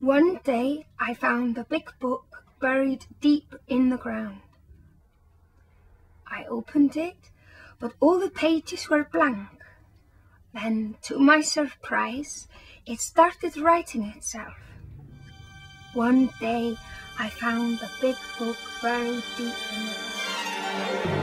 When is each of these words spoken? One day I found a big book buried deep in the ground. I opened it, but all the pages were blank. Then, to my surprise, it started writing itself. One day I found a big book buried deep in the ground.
One 0.00 0.38
day 0.44 0.86
I 1.00 1.14
found 1.14 1.58
a 1.58 1.64
big 1.64 1.90
book 1.98 2.44
buried 2.60 3.04
deep 3.20 3.52
in 3.66 3.88
the 3.88 3.96
ground. 3.96 4.42
I 6.24 6.44
opened 6.44 6.96
it, 6.96 7.32
but 7.80 7.94
all 7.98 8.20
the 8.20 8.30
pages 8.30 8.88
were 8.88 9.08
blank. 9.12 9.48
Then, 10.54 10.98
to 11.02 11.18
my 11.18 11.40
surprise, 11.40 12.46
it 12.86 13.00
started 13.00 13.56
writing 13.56 14.04
itself. 14.04 14.54
One 15.94 16.30
day 16.38 16.78
I 17.18 17.28
found 17.28 17.80
a 17.82 17.90
big 18.00 18.16
book 18.38 18.58
buried 18.80 19.24
deep 19.36 19.54
in 19.74 19.86
the 19.86 19.94
ground. 21.02 21.17